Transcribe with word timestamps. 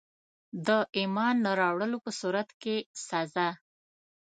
د 0.67 0.69
ایمان 0.97 1.35
نه 1.45 1.51
راوړلو 1.61 1.97
په 2.05 2.11
صورت 2.19 2.49
کي 2.61 2.75
سزا. 3.07 3.49